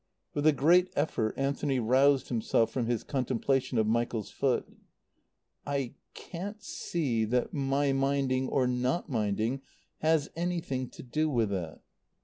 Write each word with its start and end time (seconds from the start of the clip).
With 0.33 0.47
a 0.47 0.51
great 0.51 0.89
effort 0.95 1.35
Anthony 1.37 1.79
roused 1.79 2.29
himself 2.29 2.71
from 2.71 2.87
his 2.87 3.03
contemplation 3.03 3.77
of 3.77 3.85
Michael's 3.85 4.31
foot. 4.31 4.65
"I 5.63 5.93
can't 6.15 6.63
see 6.63 7.23
that 7.25 7.53
my 7.53 7.93
minding 7.93 8.49
or 8.49 8.65
not 8.65 9.09
minding 9.09 9.61
has 9.99 10.31
anything 10.35 10.89
to 10.89 11.03
do 11.03 11.29
with 11.29 11.53
it." 11.53 11.79